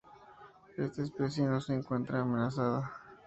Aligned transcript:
Esta 0.77 1.03
especie 1.03 1.45
no 1.45 1.61
se 1.61 1.75
encuentra 1.75 2.21
amenazada. 2.21 2.91